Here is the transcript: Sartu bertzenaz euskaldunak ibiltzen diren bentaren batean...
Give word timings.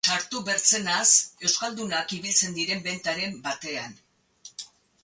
Sartu 0.09 0.39
bertzenaz 0.45 1.03
euskaldunak 1.49 2.17
ibiltzen 2.19 2.57
diren 2.59 2.83
bentaren 2.89 3.39
batean... 3.51 3.99